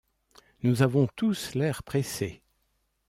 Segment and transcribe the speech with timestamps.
[0.63, 2.41] Nous avons tous l'air pressé.